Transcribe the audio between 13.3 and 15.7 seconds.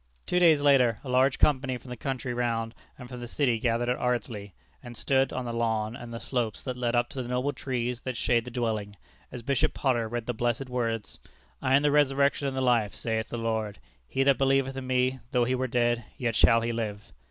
Lord: he that believeth in Me, though he were